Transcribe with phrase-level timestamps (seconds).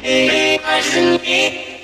[0.00, 1.75] Hey, I shouldn't be.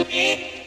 [0.00, 0.61] you.